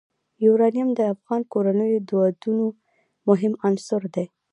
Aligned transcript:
یورانیم 0.45 0.89
د 0.95 0.99
افغان 1.13 1.41
کورنیو 1.51 1.97
د 2.01 2.05
دودونو 2.09 2.65
مهم 3.27 3.53
عنصر 3.67 4.01
دی. 4.15 4.25